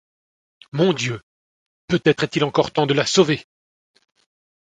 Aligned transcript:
Mon 0.71 0.93
Dieu! 0.93 1.21
peut-être 1.85 2.23
est-il 2.23 2.43
encore 2.43 2.71
temps 2.73 2.87
de 2.87 2.95
la 2.95 3.05
sauver! 3.05 3.45